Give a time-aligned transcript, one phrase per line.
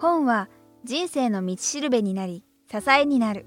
[0.00, 0.48] 本は
[0.82, 3.44] 人生の道しるべになり支えになる。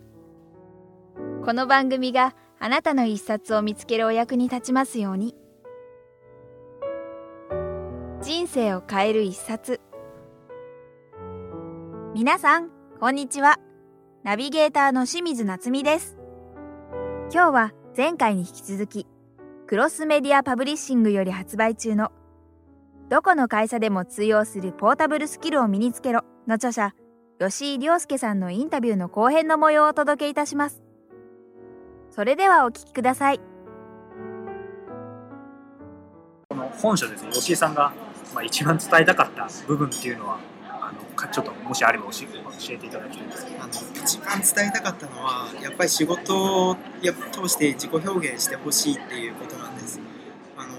[1.43, 5.35] この番組があなたの一冊を見つけるお役に立ちますように。
[8.21, 9.81] 人生を変える一冊。
[12.13, 13.57] 皆さんこんにちは。
[14.23, 16.17] ナビゲーターの清水夏美です。
[17.33, 19.07] 今日は前回に引き続き
[19.65, 22.11] クロスメディアパブリッシングより発売中の
[23.09, 26.23] どこの会社でも通用するポータブルスキルを身につけろ。
[26.47, 26.93] の著者
[27.39, 30.83] 吉井亮介さんのインタビューの後編の模様をお届けいたします。
[32.09, 33.39] それではお聞きください。
[36.49, 37.31] この本書ですね。
[37.31, 37.93] 吉井さんが、
[38.33, 42.25] まあ、一番伝えたかった部分っていうのはあのかちょっともしあれば教
[42.71, 43.63] えていただきたいんですけど。
[43.63, 49.99] あの一番伝えたかったのはやっぱり仕事をや通して自己表現してほしいっていうことなんです。
[50.57, 50.73] あの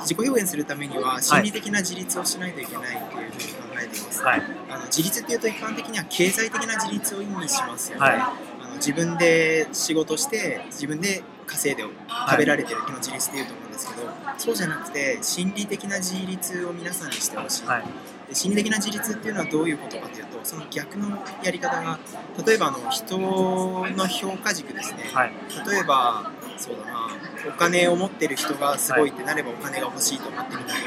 [0.00, 8.20] 自己表現するためには心理的な自立をしないといけないっていうふうに考えています、はいあの自立っていうと一般的には経済的な自立を意味しますよね、はい。
[8.20, 8.34] あ
[8.68, 17.84] の自分で仕事して自分で稼いで食べられてるっていうのを自立っていうと思うんですけど、そうじゃなくて心理的な自立を皆さんにしてほしい、はい。
[18.28, 21.98] で心理的な自立っていうのはどういうことかというとその逆のやり方が
[22.46, 25.32] 例えばあの人の評価軸ですね、はい。
[25.68, 27.08] 例えばそうだな
[27.48, 30.82] お金を持ってる人がすごいってなればお金が欲しいと思ってみたり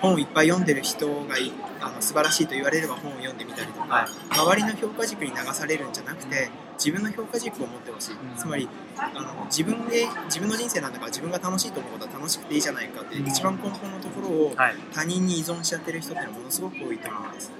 [0.00, 4.38] 本をいっぱい読んでる人がいあの素晴らしいと言われれば本を読んでみたりとか、はい。
[4.38, 8.16] 周りの評価軸に流されるんじゃなくて自分の評価軸を持ってほしい、ん。
[8.36, 14.74] つまりあの自分で自分の人生なんだから自分が楽しいと思うことは楽しくていいじゃないかっていう一番根本のところをはい。
[14.92, 17.52] 他人に依存しちゃってる人ってのはものすごく多いと思うんです。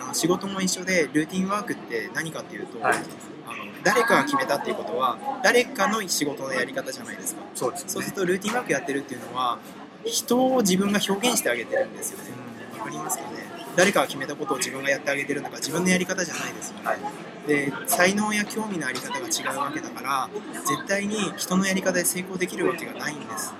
[0.00, 2.94] あの仕事も一緒でルーティンワークって何かっていうと、はい。
[2.94, 7.42] あの誰かが決めたっていうことは誰かの仕事のやり方じゃないですか。
[7.54, 7.90] そうですね。
[7.90, 9.58] そうするとルーティンワークやってるっていうのは
[10.04, 12.30] 人を自分が表現してあげてるんですよね。
[12.78, 13.48] わかりますかね？
[13.76, 16.98] 誰かが決めたことを自分がやってあげてるのか自分のやり方じゃないですよね、はい。
[17.46, 20.30] で才能や興味のあり方が違うわけだから
[20.66, 23.54] 絶対に人のやり方で成功できるわけがないんです。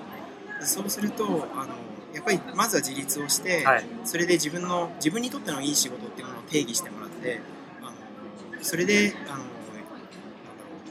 [0.59, 1.73] でそうするとあの
[2.13, 3.85] やっぱりまずは自立をして、はい。
[4.03, 7.39] それで自分の自分にとってのいい仕事っていうものを定義してもらって
[7.81, 7.91] あの
[8.61, 9.43] それであの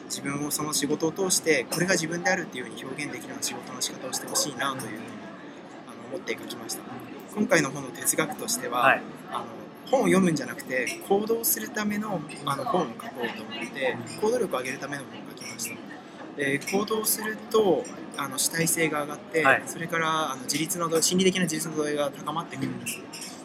[0.06, 5.00] 自分をその仕事を通してこれが自分であるっていうふうに表現できるような仕事の仕方をしてほしいなというふうに
[6.08, 6.82] 思って書きました。
[7.34, 9.02] 今回の本の哲学としては、はい。
[9.30, 9.44] あの
[9.90, 15.76] 本を読むんじゃなくて行動するためのあの本を書こうと思って行動力を上げるための本を書きました。
[16.36, 17.84] で行動すると
[18.16, 19.62] あの主体性が上がって、はい。
[19.66, 23.00] それからあの自立の度心理的な自立の度合いが高まってくるんです。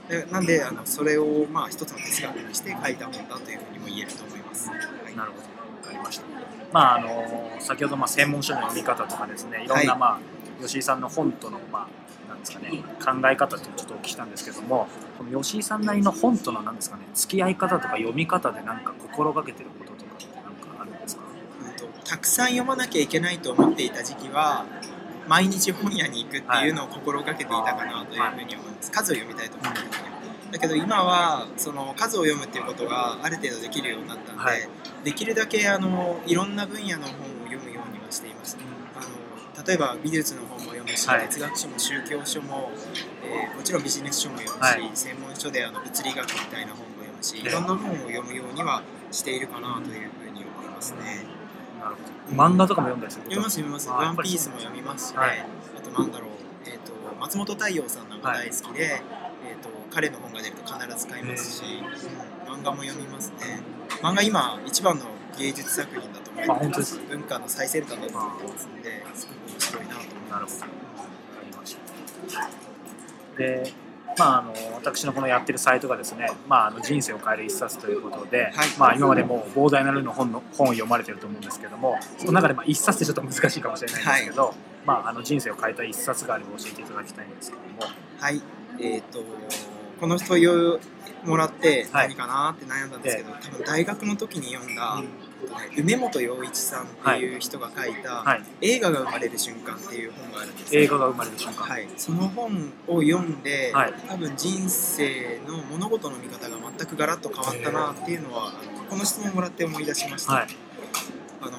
[0.10, 5.16] でなんであのそれをまあ一つの哲学にして書いた本だというふうにも言えると思います、はい。
[5.16, 5.44] なるほど。
[5.44, 6.26] わかりました。
[6.74, 10.00] まああの先ほどまあ専門書の読み方とかですねいろんな、はい。
[10.00, 10.20] まあ
[10.62, 11.88] 吉井さんの本とのま
[12.28, 12.70] あなんですかね
[13.04, 14.88] 考え方っていうのをちょっとお聞きしたんですけども
[15.18, 20.44] この吉井さんなりの本とのなんですかね付き合い方とか読み方でなんか心がけてることとかってなん
[20.76, 21.24] かあるんですか？
[21.62, 24.66] うんとたくさん読まなきゃいけないと思っていた時期は
[25.28, 28.92] 毎日本屋に行くっていうのを心がけていたかなというふうに思います。
[28.92, 30.14] 数を読みたいと思ってた時は
[30.52, 34.70] だけど今はその数を読むっていうことがある程度できるようになったんで、はい。
[35.04, 37.14] できるだけあのいろんな分野の本
[39.66, 41.28] 例えば美術の本も読むし、はい。
[41.28, 42.72] 哲学書も宗教書も、
[43.24, 44.92] えーもちろんビジネス書も読むし、はい。
[44.94, 47.50] 専門書であの物理学みたいな本も読むし、ええ。
[47.50, 51.26] いろんな本を読むようにはしているかなというふうに思いますね。
[51.80, 52.44] なるほど。
[52.44, 53.90] 漫画とかも読んだりする読みます読みます。
[53.90, 55.20] あワンピースも読みますしね。
[55.20, 55.40] はい。
[55.78, 56.30] あとなんだろう、
[56.66, 56.92] えっ、と
[57.22, 59.02] 松本太陽さんなんか大好きで、
[59.48, 61.64] えっ、と彼の本が出ると必ず買いますし、
[62.48, 62.54] うん。
[62.54, 63.62] 漫画も読みますね。
[64.02, 65.06] 漫画今一番の
[65.38, 66.62] 芸術作品だます。
[66.62, 70.42] 本当ですか文化の最先端だと思ってますんで、すごく面白いなと思いなるほど。
[70.42, 70.62] ます。
[70.62, 70.72] わか
[71.46, 71.78] りまし
[72.34, 72.64] た。
[73.38, 73.74] で、
[74.18, 84.54] まあ、あの私のこのやってるサイトがですね、まあ、あの人生を変える一冊ということで、はいまあ、今までもう膨大な量の本の本を読まれてると思うんですけどもその中でまあ一冊ってちょっと難しいかもしれないんですけど、
[84.86, 88.42] まあ、あの人生を変えた一冊があれば教えていただきたいんですけどもはい、
[88.80, 89.24] えっ、と
[90.00, 90.80] この問いを
[91.26, 95.23] もらってはい何かなって悩んだんですけど、多分大学の時に読んだ、えっとね
[95.78, 103.94] 梅本洋一さんっていう人が書いた、はい、映画が生まれる瞬間っていう本があるんですよ映画が生まれる瞬間、はい、その本を読んで、はい。
[104.08, 108.54] 多分人生の物事の見方が全くガラッと変わったなっていうのは、
[108.90, 110.48] この質問をもらって思い出しました、はい。
[111.42, 111.58] あの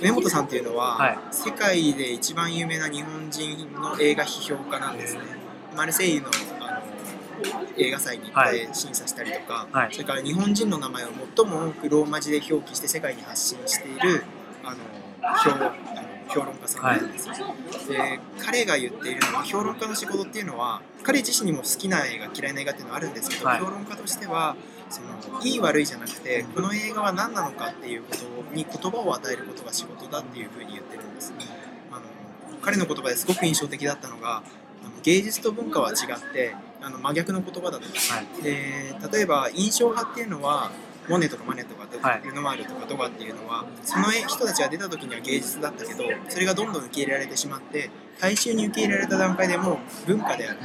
[0.00, 1.18] 上本さんっていうのは、はい。
[1.30, 5.20] 世界で一番有名な日本人の映画批評家なんですね。
[5.76, 6.28] マルセイユの
[7.78, 9.92] 映画祭に行って審査したりとか、はい。
[9.92, 14.24] それから日本人の名前を最も多くローマ字で表記して世界に発信している
[14.64, 14.76] あの
[15.38, 15.72] 評あの
[16.28, 17.34] 評論家さんなんですよ、
[17.88, 23.60] で彼が言っているのは評論家の仕事っていうのは彼自身にも好きな映画嫌いな映画っていうのはあるんですけど、はい。
[23.60, 24.56] 評論家としては
[24.90, 31.32] そのいい悪いじゃなくてこの映画は何なのかっていうことに言葉を与えることが仕事だっていうふうに言ってるんです。
[31.90, 32.02] あの
[32.60, 34.42] 彼の言葉ですごく印象的だったのが
[35.02, 38.42] 芸術と文化は違ってあの真逆の言葉だとはい。
[38.42, 40.70] で例えば印象派っていうのは
[41.08, 42.22] モネとかマネとかはい。
[42.24, 47.90] ルノワールとかドガっていうのはその人たちが出た時には芸術だったけどそれがどんどん受け入れられてしまって
[48.20, 50.58] 大衆に受け入れられた段階でもう文化である。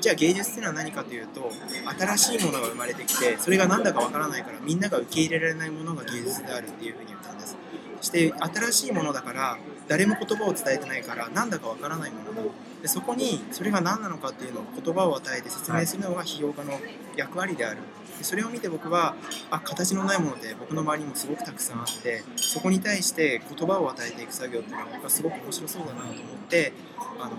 [0.00, 1.50] じゃあ芸術っていうのは何かというと
[1.98, 7.56] 新しいものが生まれてきてそれが何だかわからないからみんなが受け入れられないものが芸術であるっていうふうに言ったんです。
[8.00, 9.58] そして新しいものだから
[9.88, 12.42] 誰も言葉を伝えてないから何だかわからないものだ
[12.84, 16.78] でそこにそれが何なのかっていうのを言葉を与えて説明するのが批評家の
[17.16, 17.78] 役割である
[18.18, 19.16] でそれを見て僕は
[19.50, 26.14] あ形のないもので僕の周りにもすごくたくさんあってそこに対して言葉を与えていく作業っていうのは僕はすごく面白そうだなと思っ
[26.50, 26.74] て
[27.18, 27.30] あの、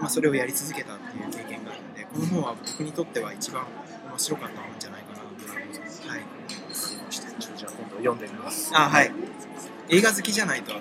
[0.00, 3.66] まあ、それをやり続けたっていう経験があるのでこの本は僕にとっては一番
[4.08, 6.08] 面白かった本じゃないかなと思います。
[6.08, 6.20] はい
[7.56, 9.12] じゃあ今度読んでみますあはい
[9.90, 10.72] 映画好きじゃないと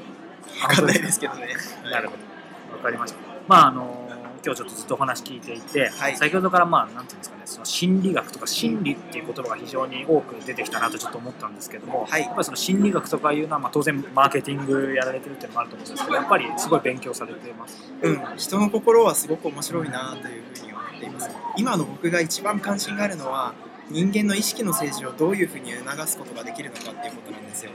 [0.67, 1.49] 分かんないですけどね。
[1.91, 2.77] なるほど。
[2.77, 3.19] わかりました。
[3.47, 4.03] まああの
[4.45, 6.17] 今日ちょっとずっとお話聞いていて、はい。
[6.17, 12.23] 先ほどからまあなんていうんですかね、その心理学とか心理っていう言葉が非常に多く出てきたなとちょっと思ったんですけども、はい。
[12.23, 17.77] やっぱりその心理学とかいうのはまあ当然マーケティングやられてるっていうのもあると思うんですけど、やっぱりすごい勉強されてます。
[17.77, 17.83] か。
[18.01, 21.29] うん、人の心はすごく面白いなというふうに思っています。
[21.57, 23.53] 今の僕が一番関心があるのは
[23.89, 27.71] 人間の意識の政治をどういうふうに促すことができるのかっていうことなんですよ。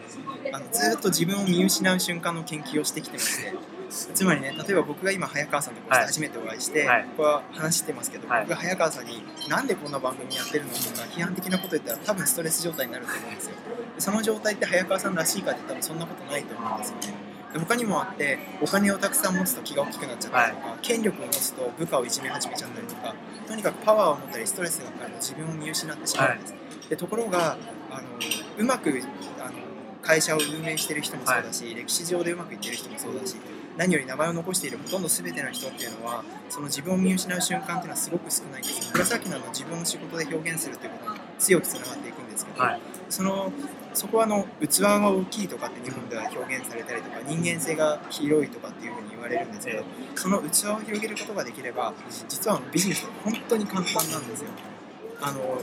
[0.52, 3.54] あのずーっと自分を見失う瞬間の研究をしてきてまして
[3.90, 6.06] つまりね例えば僕が今早川さんとこうしてはい。
[6.06, 7.04] 初めてお会いして、はい。
[7.04, 8.40] ここは話してますけど、はい。
[8.42, 10.70] 僕が早川さんになんでこんな番組やってるの？
[10.70, 13.54] とか批判的なこと言ったら多分ストレス状態になると思うんですよ。
[13.94, 17.14] でその状態って早川さんらしいかって多分そんなことないと思うんですよね。
[17.52, 23.14] で他にもあってお金をたくさん持つと気が大きくなっちゃったりとか、権力を持つと部下をいじめ始めちゃったりとか
[23.46, 26.54] とにかくパワーを持ったりストレスがかかると自分を見失ってしまうんです、
[26.90, 27.56] でところが
[27.90, 28.08] あの
[28.58, 28.90] うまく
[29.40, 29.52] あの
[30.02, 33.36] 会社を運営してる人もそうだし、歴史上でうまくいってる人もそうだし
[33.78, 38.92] 何より名前を残しているほとんど全ての人っていうのはその自分を見失う瞬間っていうのはすごく少ないんです。
[38.92, 42.80] こさっきのあの自分の仕事で表現するっていうことに強くつながっていくんですけど、はい。
[43.08, 43.52] その
[43.94, 49.84] そこはあの器が大きいとかって日本では表現されたりとか人間性が広いとかっていうふうに言われるんですけどえ
[50.16, 51.94] その器を広げることができれば
[52.28, 54.50] 実はビジネスって本当に簡単なんですよ。
[55.20, 55.60] あの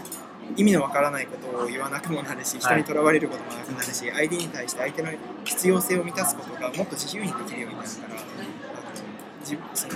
[0.55, 5.09] 意味のわからないことを言わなくもなるし人にとらわれることもなくなるし、相手に対して相手の
[5.43, 9.93] 必要性を満たすことがもっと自由にできるようになるからその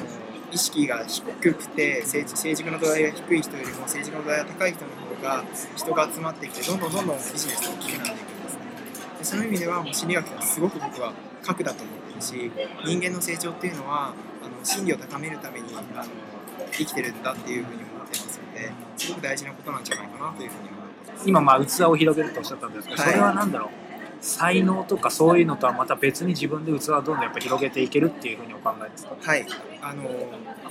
[0.51, 5.43] 意識が低くて政治政治家の土台が低い人よりも政治家の土台が高い人の方が
[5.75, 8.61] 人が集まってきてどんどんどんどんビジネスが大きくなっていくんですね。
[9.19, 11.13] でその意味ではもう心理学はすごく僕は
[11.43, 12.51] 核だと思ってるし
[12.85, 14.13] 人間の成長っていうのは
[14.43, 16.09] あの心理を高めるためにあの
[16.71, 17.81] 生きてるんだっていうふうに
[18.59, 21.29] ですごく大事なことなんじゃないかなというふうに思ってます。
[21.29, 23.11] 今まあ器を広げるとおっしゃったんですけど、はい。
[23.11, 23.69] それは何だろう。
[24.21, 29.15] 才能とかそういうのとはまた別に自分で器をどんどんやっぱ広げていけるっていうふうにお考えですか？
[29.17, 29.45] はい、
[29.81, 30.03] あの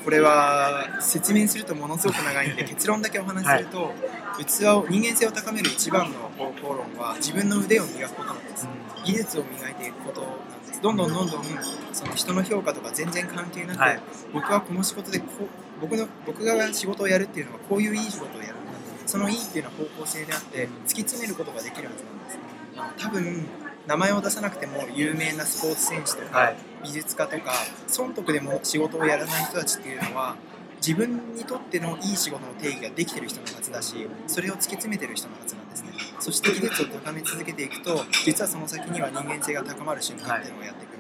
[0.05, 3.95] これは説明するとものすごく長いんで結論だけお話しすると、
[4.37, 8.69] 器を人間性を高める一番の方法論は自分の腕を磨くことなんです。
[9.07, 11.45] 技術を磨いていくことなんですどんどんどんどん
[11.93, 14.01] その人の評価とか全然関係なく、はい。
[14.33, 18.73] 僕はこの仕事でこう僕の僕が仕事をやるっていうのはこういういい仕事をやるんだ。
[19.07, 22.39] そのいいっていうのは方向性であって突き詰めることができるはずなんです
[22.77, 23.47] あの多分
[23.87, 26.57] 名前を出さなくても有名なスポーツ選手とか、はい。
[26.85, 27.53] 美術家とか
[27.87, 30.37] 損得でも仕事をやらない人たちっていうのは
[30.79, 35.93] 自分にとってのいい仕事の定義ができてる人のはずだしそれを突き詰めてる人のはずなんですね。
[36.21, 40.99] そして技術を高め続けていくと実はその先には人間性が高まる瞬間っていうのがやってくる、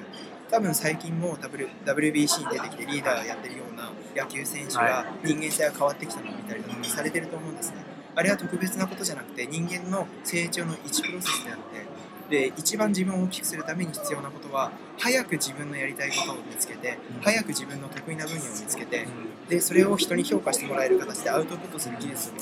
[0.50, 7.76] 多分最近も W WBC に出てきてリーダーやってるような野球選手が人間性が変わってきたのを見たりだとかされてると思うんですね。
[8.14, 11.86] あれは特別なことじゃなくて人間の成長の一プロセスであって
[12.30, 19.06] で一番自分を大きくするために必要なことは早く自分のやりたいことを見つけて早く自分の得意な分野を見つけて
[19.48, 22.32] でそれを人に評価してもらえる形でアウトプットする技術を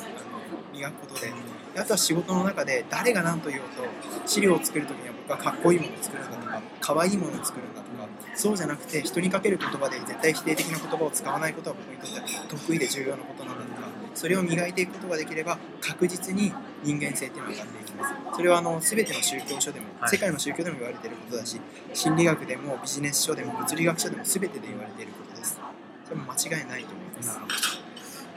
[0.73, 1.33] 磨くことで
[1.75, 3.85] であとは仕事の中で誰が何と言おうと
[4.27, 21.61] 資料を作る時には僕はかっこいいものを作るんだとか可愛いものを作るんだとかそうじゃなくて人にかける言葉で絶対否定的な言葉を使わないことは僕にとっては得意で重要なことなんだとかそれを磨いていくことができれば確実に人間性っていうのが上がっていきますそれはあの全ての宗教書でも、はい世界の宗教でも言われていることだし
[21.93, 25.61] 心理学でもビジネス書でも物理学書でも全てで言われていることです
[26.05, 27.55] それも間違いないと思いますなるほど。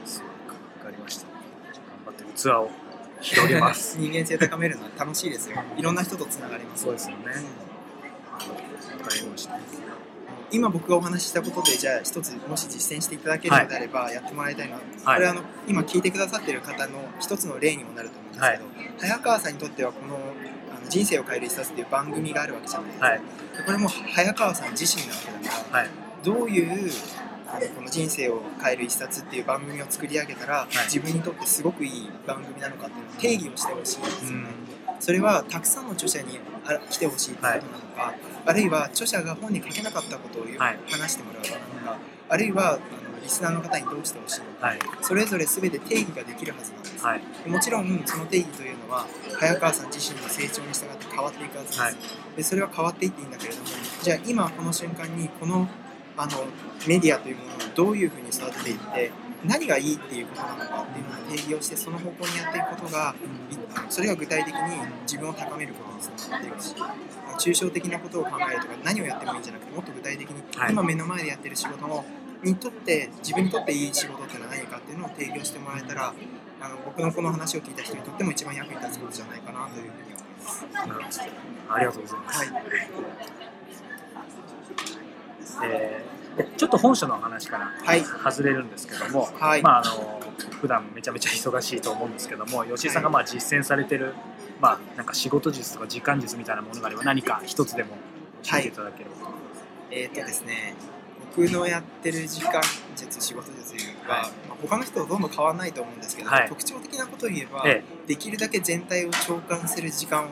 [0.04, 1.26] そうか、わかりました。
[1.26, 1.40] 頑
[2.06, 2.70] 張って器を
[3.20, 3.96] 広げます。
[4.00, 7.24] 人間性高めるのは楽しいですよいろんな人とつながりますそうですよね。
[7.26, 7.70] うん
[8.40, 9.58] わかりました。
[10.52, 15.16] 今僕がお話ししたことでじゃあ一つもし実践していただけるのであればやってもらいたいのは、はい。
[15.18, 18.64] これあの今聞いてくださってる方の一つの例にもなると思うんですけど、
[18.98, 23.18] 早川さんにとってはこのあの人生を変える一冊っていう番組があるわけじゃないですか、はい。
[23.18, 23.24] で
[23.64, 25.88] これも早川さん自身なわけだから、はい。
[26.24, 26.92] どういう
[27.46, 30.74] あのこの人生を変える一冊っていう番組を作り上げたら、い。
[30.84, 34.44] 自分にとってすごくいい番組なのかっていうのを定義をしてほしいんですよね。
[34.44, 37.60] うんそれはたくさんの著者にあ来てほしいってことなの
[37.96, 38.14] か、
[38.46, 40.78] あるいは著者が本に書けなかったことをはい。
[40.90, 42.80] 話してもらうのか、あるいはあの
[43.22, 44.78] リスナーの方にどうしてほしいのか、はい。
[45.02, 47.04] それぞれ全て定義ができるはずなんです。
[47.04, 47.48] はい。
[47.48, 49.06] もちろんその定義というのは
[49.38, 51.94] 早川さん自身の成長に従って変わっていくはずです、はい。
[52.36, 53.66] でそれは変わっていっていいんだけれども
[54.02, 55.68] じゃあ今この瞬間にこの
[56.16, 56.44] あの
[56.86, 59.10] メディアというものをどういうふうに育てていって
[59.44, 63.14] 何がいいっていうことなのかっていうのを定義をしてその方向にやっていくことが
[63.50, 63.54] い
[63.88, 64.60] それが具体的に
[65.02, 66.74] 自分を高めることにつながっていくし
[67.38, 70.72] 抽象的なことを考えるとか何をやってもいいんじゃなくてもっと具体的にはい。
[70.72, 72.04] 今目の前でやってる仕事の
[72.42, 76.14] にとって自分にとっていい仕事ってのは何かっていうのを定義をしてもらえたら
[76.60, 80.14] あの僕のこの話を聞いた人にとっても一番役に立つことじゃないかなというふうに
[80.84, 81.20] 思います。
[81.70, 82.44] ありがとうございます、
[85.58, 86.19] はい、えーで
[86.56, 88.02] ちょっと本書の話からはい。
[88.02, 89.62] 外れるんですけども、はい。
[89.62, 90.20] まああの
[90.60, 94.14] 普段めちゃめちゃ忙しいと思うんですけども吉井さんがまあ実践されてる、
[94.60, 97.96] まあ、なんか仕事術とか時間術みたいなものがあれば何か一つでも
[98.42, 99.28] 教えていただければ。
[99.28, 99.32] と、
[99.90, 100.74] えーっとですね
[101.36, 102.60] 僕のやってる時間
[102.96, 103.74] 術仕事術
[104.08, 104.30] は、はい。
[104.48, 106.48] まあ、他の人とほとんど変わらないと思うんですけど、はい。
[106.48, 110.28] 特徴的なことを言えば、えできるだけ全体を長官する時間を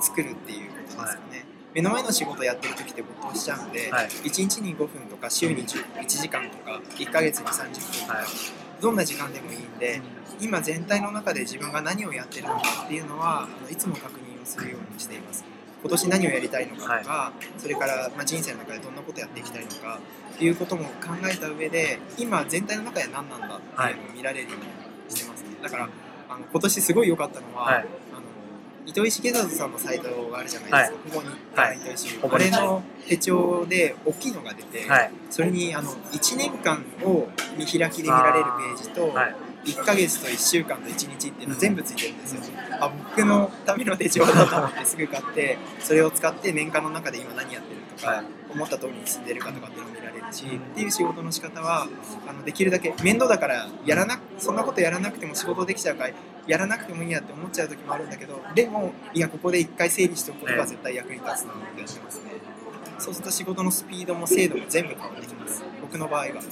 [0.00, 1.44] 作るっていうことですよね、
[1.74, 4.08] 目の前の仕事をやってる時って没頭しちゃうんで、はい。
[4.08, 8.26] 1日に5分とか週に10 1時間とか1ヶ月に30分とか、はい。
[8.80, 10.00] どんな時間でもいいんで、
[10.40, 15.44] 今全体の中で自分が何をやってるのかっていうのはいつも確認をするようにしています。
[15.80, 20.00] 今年何をやりたいのかとか、それから、まあ、人生の中でどんなことやっていきたいのか
[20.34, 20.90] っていうことも考
[21.24, 25.50] えた上で今全体の中で何なんだっていうのを見られるようにしてますね。
[25.62, 25.88] だから
[26.28, 27.84] あの今年すごい良かったのは、
[28.88, 31.76] 糸井重里さんのサイトがあるじゃないですか、ここに、はい。
[31.76, 35.10] 糸井重あれの手帳で大きいのが出て、はい。
[35.30, 37.28] それにあの1年間を
[37.58, 39.36] 見開きで見られるページと、はい。
[39.64, 42.40] 1ヶ月と1週間と1日っていうの全部ついてるんですよ、
[42.80, 48.24] あ僕のための手帳だと思ってすぐ買ってそれを使って年間の中で今何やってるとか、はい
[48.58, 51.86] 思った通りに進んでるかとかっていうのを見られるし、っていう仕事の仕方は
[52.26, 56.10] あのできるだけ面倒だからやらなそんなことやらなくても仕事できちゃうから
[56.46, 62.32] やらなくてもいいやって思っちゃう時もあるんだけどでもいやここで一回整理しておくことが絶対役に立つなってやってますね。
[62.98, 65.62] そうすると仕事のスピードも精度も全部変わってきます。
[65.80, 66.42] 僕の場合は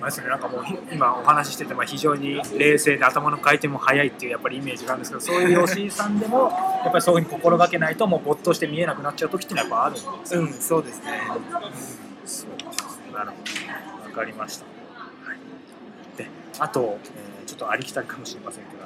[0.00, 0.62] まあですね、なんかもう
[0.92, 6.50] 今お話ししててまあ非常に冷静で頭の回転も速いっていうやっぱりイメージがあるんですけどそういう吉井さんでも
[6.84, 10.26] やっぱりそういうふうに心がけないともう没頭して見えなくなっちゃう時っていうのはやっぱあるんで。
[10.26, 11.20] すようんそうですね、
[12.24, 13.36] そうなるほ
[14.02, 15.38] ど分かりました、はい、
[16.16, 16.28] で
[16.60, 18.84] あと、えーちょっとありきたりかもしれませんけど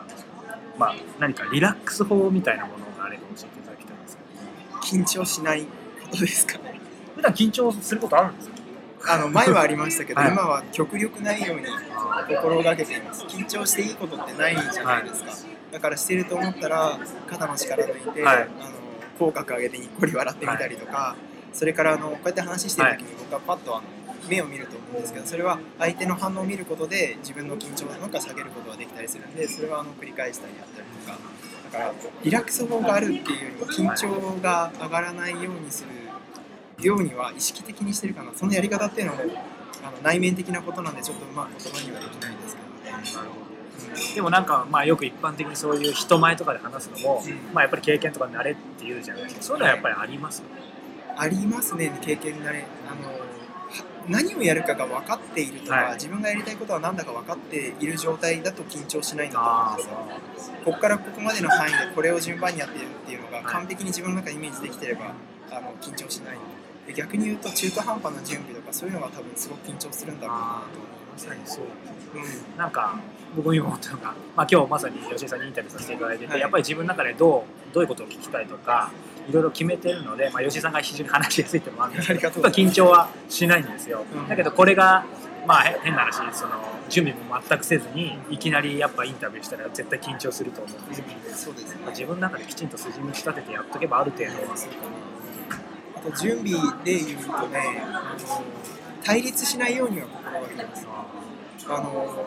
[0.78, 5.02] まあ何かリラックス法みたいなものがあれば教えていただきたいんですけど。
[5.02, 6.78] 緊張しないことですかね。
[7.16, 8.51] 普段緊張することあるんですか？
[9.08, 10.32] あの前はありましたけど、はい。
[10.32, 11.66] 今は極力ないように
[12.28, 13.24] 心がけています。
[13.24, 15.32] 緊張していいことってないじゃないですか、
[15.72, 18.36] だからしてると思ったら肩の力抜いて、はい。
[18.42, 18.48] あの
[19.18, 21.16] 口角上げてにっこり笑ってみたりとか、
[21.52, 23.84] それからあのこうやって話してる時に僕はパッとあの
[24.28, 31.18] 目を見ると思うんですけどそれは相手の反応を見ることで自分の緊張なんか下げることができたりするんでそれはあの繰り返したりやったりとか
[31.72, 35.88] だからリラックス法があるっていうよりも緊張が上がらないようにする
[36.86, 39.22] ようには意識的にしてるかなそのやり方っていうのも
[39.84, 42.96] あの内面的なことなんでちょっとうまく言葉にはできないですけど。
[42.96, 43.02] ね。
[43.16, 43.52] なるほど
[44.14, 47.54] でもなんかまあよく一般的にそういう人前とかで話すのも、うん。
[47.54, 49.42] まあやっぱり経験とか慣れっていうじゃないですか。
[49.42, 50.42] そういうのはやっぱりあります、
[51.16, 52.64] ありますね経験慣れ。
[52.88, 53.22] あのは
[54.08, 55.94] 何をやるかが分かっているとか、はい。
[55.94, 65.12] 自分がやりたいことは何だか分かっている状態だと緊張しないんだとあ思うんですよここからここまでの範囲でこれを順番にやっているっていうのが完璧に自分の中でイメージできてれば
[65.50, 66.34] あの緊張しない。
[66.34, 66.40] で
[66.92, 71.64] 逆に言うと中途半端な準備とかそういうのが多分すごく緊張するんだろうなと思いまさにそう。
[72.16, 72.98] ます、なんか
[73.36, 78.90] 僕も今思ったのが、まあ、今日まさに吉井さんにインタビューさせていただいてて、はいやっぱり自分の中でどうどういうことを聞きたいとか
[79.28, 84.28] いろいろ決めてるので、まあ、吉井さんが非常に話しやすいってもあるんですけど 緊張はしないんですよ、うん。
[84.28, 85.04] だけどこれが
[85.46, 86.52] まあへ変な話その
[86.88, 91.34] 準備も全くせずにいきなりやっぱインタビューしたら絶対緊張すると思うんですよ、うん。
[91.34, 95.11] そうですねまあ自分の中できちんと筋道立ててやっとけばある程度はそうかなあ
[96.10, 96.52] と準備
[96.84, 97.82] で言うとね
[99.04, 100.86] 対立しないようには心がけてます。
[101.68, 102.26] あの、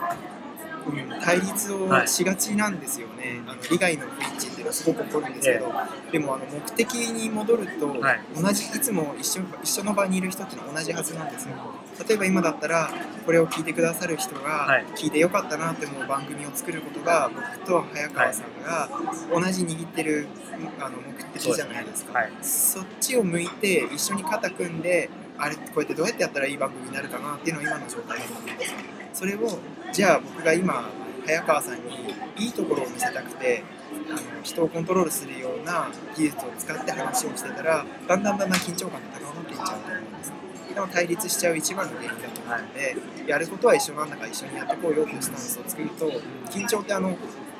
[1.24, 5.74] 対立をしがちなんですよね、あの利害の不一致っていうのはすごく起こるんですけど、
[6.12, 8.22] でもあの目的に戻ると、はい。
[8.36, 11.56] 同じいつも一緒一緒の場にいる人っていうのは同じはずなんですよ。
[12.08, 12.89] 例えば今だったら
[13.25, 14.86] これを聞いてくださる人がはい。
[14.96, 18.89] 聞いてよかったなって思う番組を作ることが僕と早川さんが
[19.34, 20.27] 同じ握ってる
[20.80, 22.20] あの目的じゃないですか。
[22.20, 22.32] はい。
[22.42, 28.74] そっちを向いて一緒に肩組んであれこうやってどうやってやったらいい番組になるかなっていうのが今の状態だと思うんです
[29.13, 29.60] それを
[29.92, 30.89] じゃあ僕が今
[31.25, 31.82] 早川さんに
[32.38, 33.63] いいところを見せたくて
[34.10, 40.34] あの人をコントロールするような技術を使って話をしてたらだんだんだんだん緊張感が高まっていっちゃうと思うんです
[40.75, 46.12] でも対立しちゃう一番の原因だと思うので、やることは一緒なんだから一緒にやってこうよっていうスタンスを作ると
[46.51, 47.18] 緊張ってあの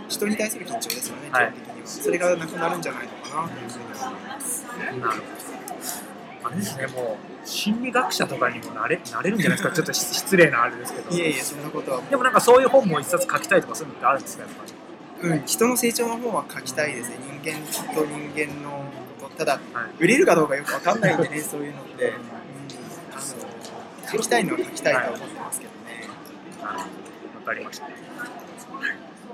[0.10, 4.66] 人に対する緊張ですよね、基本的にはそれがなくなるんじゃないのかなというふうに思います。
[6.46, 11.10] あれですね、もう心理学者とかにもなれなれるんじゃないですか、ちょっと失失礼なあれですけど。
[11.10, 14.74] いえいえそんなことはでもなんかそういう本も一冊書きたいとかそういうのってあるんですか、やっぱり。
[15.30, 18.84] うん、人の成長の方は書きたいですね人間と人間の
[19.20, 19.60] ことただは
[20.00, 20.04] い。
[20.04, 26.08] 売れるかどうかよくわかんないんでね そういうのって、うん、あの書きたいのは書きたいとは思ってますけどね、
[26.62, 27.88] なるほどわかりました。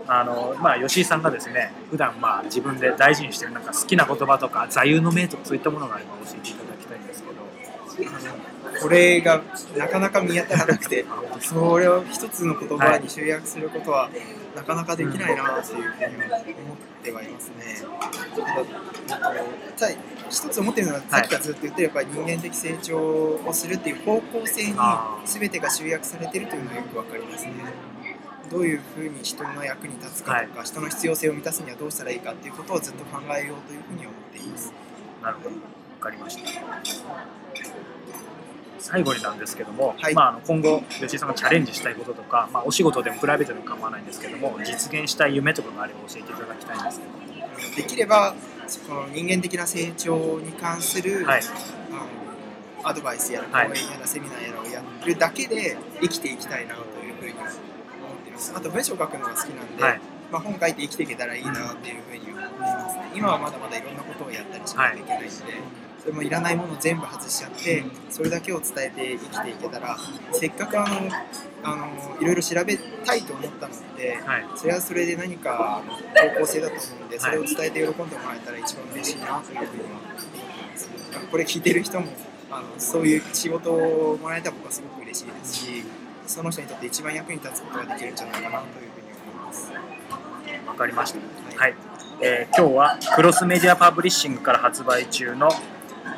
[0.07, 6.60] あのまあ、吉井さんがですね普段まあ自分で大事にしてるなんか好きな言葉とか座右の銘とかそういったものがあれば教えていただ
[8.81, 9.41] これが
[9.77, 11.05] なかなか見当たらなくて
[11.39, 14.09] それを一つの言葉に集約することは
[14.55, 17.55] なかなかできないなっていうふうに思ってはいますね。
[19.07, 19.29] ただ
[19.77, 19.91] ただ
[20.29, 24.77] 一つ思ってるのはさっきからずっと言ってるやっぱり人間的成長をするっていう方向性に
[25.25, 27.53] 全てが集約されてるというのはよくわかりますね。
[28.49, 34.73] どういうふうに人の役に立つかとか、人の必要性を満たすにはどうしたらいいかっていうことをずっと考えようというふうに思っています。
[35.21, 35.53] なるほどわ
[36.01, 37.40] かりました
[38.91, 40.13] 最後になんですけども、はい。
[40.13, 48.35] まあ、あの今後吉井さんがチャレンジしたいこととか、まあ、お仕事でもプライベートでも構わないんですけども実現したい夢とかがあれば教えていただきたいんですけどできれば
[48.67, 51.41] その人間的な成長に関する、はい。
[51.91, 53.69] あのアドバイスやらはい。
[53.69, 57.51] 講演やらセミナーやらをやるだけで生きていきたいなというふうに思っ
[58.23, 58.53] ています。
[58.55, 60.01] あと文章を書くのが好きなんで、はい。
[60.31, 62.95] まあ、本書いて生きていけたらいいなっていうふうに思います。
[62.95, 65.29] ね今はまだまだいろんなことをやったりしなきゃいけないんで、
[66.01, 69.97] それもいらないものを全部外しちゃってそれだけを伝えて生きていけたら
[70.31, 71.09] せっかくあの
[71.63, 75.83] あのいろいろ調べたいと思ったので、はいそれはそれで何か
[76.15, 80.89] 方向性だと思うんで、それを伝えて喜んでもらえたら一番嬉しいなというふうには思ってます。
[81.29, 82.07] これ聞いてる人も
[82.49, 85.83] あのそういう仕事をもらえたら僕はすごく嬉しいですし、
[86.25, 89.71] その人にとって一番役に立つことができるんじゃないかなというふうに思います。
[90.67, 91.19] わかりました。
[91.61, 91.75] はい。
[92.21, 95.49] えー今日はクロスメディアパブリッシングから発売中の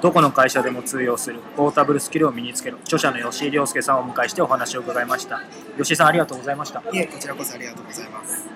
[0.04, 5.40] どこの会社でも通用するポータブルスキルを身につける著者の吉井亮介さんをお迎えしてお話を伺いました。
[5.78, 6.82] 吉井さんありがとうございました。
[6.82, 8.50] いえ、こちらこそありがとうございます。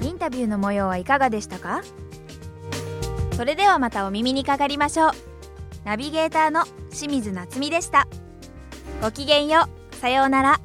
[0.00, 1.82] インタビューの模様はいかがでしたか？
[3.36, 5.10] それではまたお耳にかかりましょう
[5.84, 8.08] ナビゲーターの清水夏美でした
[9.02, 10.60] ごきげんようさようなら